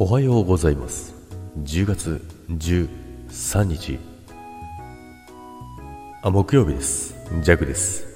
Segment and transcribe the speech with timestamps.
[0.00, 1.12] おはようございます。
[1.64, 3.98] 10月13日。
[6.22, 7.16] あ木曜日です。
[7.42, 8.06] ジャグです。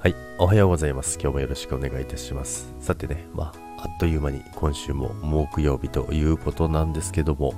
[0.00, 1.20] はいおはようございます。
[1.22, 2.66] 今日もよろしくお願いいたします。
[2.80, 7.54] さてねまああっという間に今週も木曜日ということなんですけども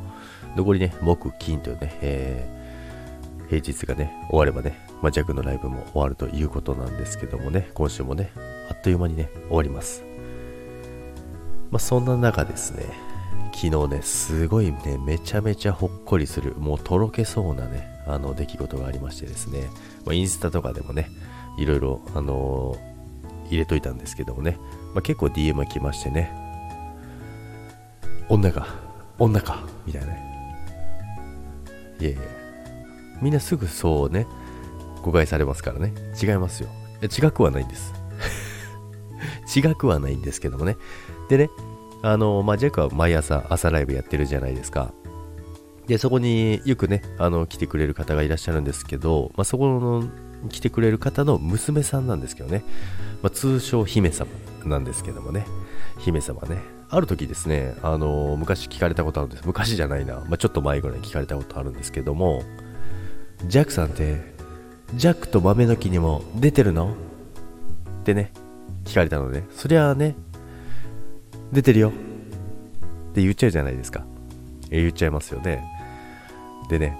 [0.54, 8.32] 残りね木金というね、えー、平日がね終わればね、まあ、ジャグのライブも終わるということなんですけどもね今週もね
[8.68, 10.04] あっという間にね終わります。
[11.70, 12.84] まあ、そんな中ですね、
[13.52, 19.68] 昨日ね、すごいね、めちゃめちゃほっこりする、もうとろけそうなね、あの出来事がありましてですね、
[20.04, 21.10] まあ、インスタとかでもね、
[21.58, 24.58] いろいろ、あのー、入れといたんですけどもね、
[24.94, 26.32] まあ、結構 DM が来ましてね、
[28.28, 28.66] 女か、
[29.18, 30.32] 女か、みたいなね。
[32.00, 32.20] いやいや、
[33.20, 34.26] みんなすぐそうね、
[35.02, 36.68] 誤解されますからね、違いますよ。
[37.02, 37.92] 違くはないんです。
[39.54, 40.76] 違くはないんですけどもね。
[41.28, 41.50] でね、
[42.02, 44.92] あの、まあ、ジャックは毎朝朝ライブやってるじゃないですか。
[45.86, 50.04] で、そこによくね、あの、来てくれる方がいらっしゃるんですけど、まあ、そこの
[50.48, 52.64] 来てくれる方の娘さんなんですけどね、
[53.22, 54.28] まあ、通称姫様
[54.64, 55.46] なんですけどもね、
[55.98, 59.46] 姫様ね、ある時ですね、あの、昔聞かれたことあるんです。
[59.46, 62.42] 昔じゃないな、まあ、ちょっと前ぐらい聞かれたことあるんですけども、
[63.46, 64.34] ジャックさんって、
[64.94, 66.94] ジャックと豆の木にも出てるの？
[68.00, 68.32] ってね、
[68.84, 70.16] 聞かれたので、そりゃあね、
[71.52, 71.92] 出てるよっ
[73.14, 74.04] て言っちゃうじゃないですか。
[74.70, 75.62] 言っちゃいますよね。
[76.70, 76.96] でね、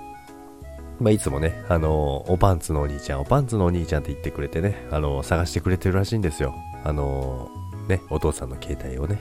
[1.01, 6.55] まあ、いつもね、あのおパンツのお兄ちゃん、おパンツのお兄ちゃんって言ってくれてね、あの探してくれてるらしいんですよ。
[6.85, 7.51] あの
[7.89, 9.19] ね、お父さんの携帯をね、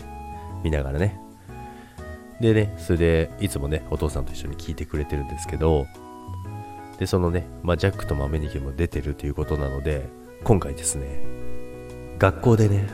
[0.63, 1.19] 見ながらね。
[2.41, 5.85] でね、それで、いつもね、お父さんと一緒に聞いてくれてるんですけど、
[6.97, 10.09] で、そのね、まあ、ジャックと豆ニキも出てるということなので、
[10.43, 11.19] 今回ですね、
[12.17, 12.88] 学校でね、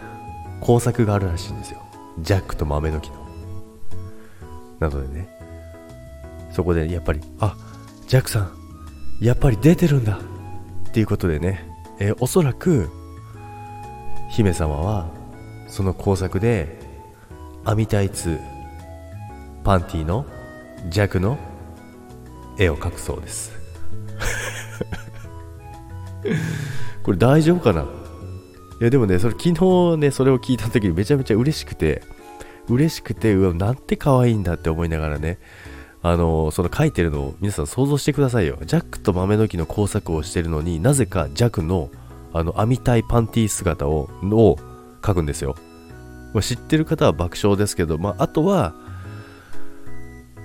[0.60, 1.82] 工作があるらしいんですよ。
[2.20, 3.28] ジャックと豆の木の。
[4.80, 5.28] なのでね、
[6.52, 7.56] そこでやっぱり、あ、
[8.08, 8.52] ジャックさん、
[9.22, 10.20] やっぱり出てるんだ
[10.90, 11.70] っていうことでね、
[12.00, 12.90] えー、おそらく、
[14.30, 15.10] 姫様は、
[15.68, 16.80] その工作で、
[17.64, 18.40] 網タイツ、
[19.64, 20.26] パンティの、
[20.90, 21.38] ジャックの
[22.58, 23.52] 絵を描くそうです。
[27.04, 27.86] これ大丈夫かな？
[28.80, 32.04] いやでもね、それ昨日ね、それを聞いた時にめちゃめちゃ嬉しくて、
[32.70, 35.40] 嬉しくて、うわ、なんて可愛いんだって思いながらね、
[36.04, 38.58] あのその書いてるのを皆さん想像してくださいよ。
[38.66, 41.90] ジャックと豆の木の工作をしてるのになぜかジャックの
[42.34, 44.58] あの網タイパンティ姿をを
[45.04, 45.56] 書くんですよ。
[46.34, 48.76] まあ、知ってる方は爆笑ですけど、まあ、あとは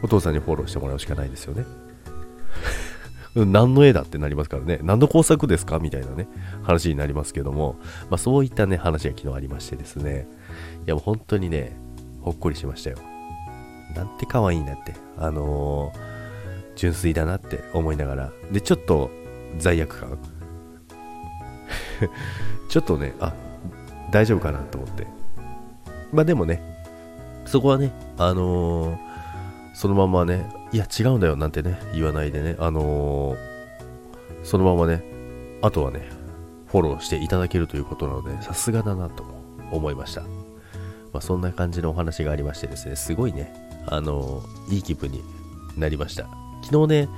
[0.02, 1.64] お父さんにフォローしてもらうしかないですよね。
[3.34, 6.28] 何の絵だってなりますからね、何の工作ですかみたいなね、
[6.62, 7.76] 話になりますけども、
[8.10, 10.26] まあ、そういったね、話が昨日ありましてですね、
[10.86, 11.76] いやもう本当にね、
[12.20, 12.98] ほっこりしましたよ。
[13.94, 15.98] なんて可愛いんだって、あのー、
[16.76, 19.10] 純粋だなって思いながら、で、ちょっと
[19.58, 20.18] 罪悪感。
[22.68, 23.34] ちょっとね、あ、
[24.10, 25.06] 大丈夫かなと思って。
[26.12, 26.60] まあでもね、
[27.46, 29.11] そこはね、あのー、
[29.82, 33.36] そのままね、いや違うんだよなんてね言わないでねあのー、
[34.44, 35.02] そのままね
[35.60, 36.08] あとはね
[36.68, 39.24] フォローしていただけるということなのでさすがだなと
[39.72, 40.28] 思いました、ま
[41.14, 43.52] あ、そんな感じのお話がありましてですねすごいね
[43.88, 45.20] あのー、いい気分に
[45.76, 46.28] なりました。
[46.62, 47.08] 昨日ね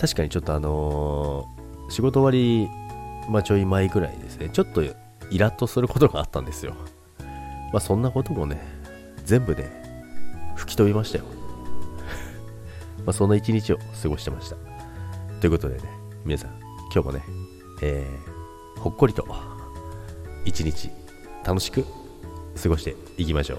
[0.00, 2.68] 確かにちょっとあのー、仕事終わり、
[3.28, 6.76] まあ、ちょい前ぐらいですねちょっとイラッとすることがあったんですよ。
[7.72, 8.60] まあそんなこともね
[9.24, 11.24] 全部ね吹き飛びましたよ。
[13.06, 14.56] まあ、そんな一日を過ごしてました。
[15.40, 15.82] ということでね、
[16.24, 16.50] 皆さん、
[16.92, 17.22] 今日もね、
[17.80, 19.24] えー、ほっこりと
[20.44, 20.90] 一日
[21.44, 21.84] 楽しく
[22.60, 23.58] 過ごしていきましょう。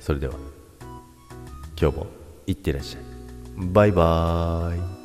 [0.00, 0.34] それでは、
[1.80, 2.06] 今日も
[2.48, 3.02] いってらっしゃい。
[3.56, 4.95] バイバーイ。